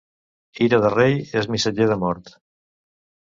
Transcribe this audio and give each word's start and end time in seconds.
Ira 0.67 0.77
de 0.85 0.89
rei 0.93 1.19
és 1.41 1.49
missatger 1.55 1.87
de 1.91 1.97
mort. 2.05 2.33